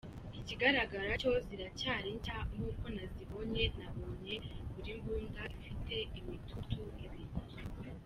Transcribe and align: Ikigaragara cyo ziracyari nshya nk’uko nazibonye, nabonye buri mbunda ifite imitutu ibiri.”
Ikigaragara 0.39 1.09
cyo 1.21 1.31
ziracyari 1.45 2.09
nshya 2.17 2.37
nk’uko 2.53 2.85
nazibonye, 2.95 3.63
nabonye 3.77 4.35
buri 4.73 4.93
mbunda 4.99 5.43
ifite 5.59 5.95
imitutu 6.19 6.79
ibiri.” 7.05 7.25